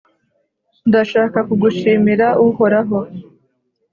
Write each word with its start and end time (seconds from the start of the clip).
Ndashaka 0.87 1.39
kugushimira, 1.47 2.27
Uhoraho 2.47 2.99